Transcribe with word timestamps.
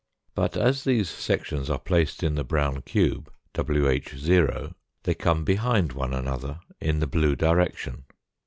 But 0.33 0.57
as 0.57 0.83
these 0.83 1.09
sections 1.11 1.69
are 1.69 1.77
placed 1.77 2.23
in 2.23 2.33
the 2.33 2.43
brown 2.43 2.81
cube, 2.81 3.31
wh, 3.55 4.71
they 5.03 5.13
come 5.13 5.43
behind 5.43 5.91
one 5.93 6.11
another 6.15 6.59
in 6.79 7.01
the 7.01 7.05
blue 7.05 7.35
direction. 7.35 8.05